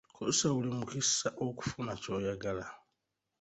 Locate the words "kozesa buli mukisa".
0.15-1.27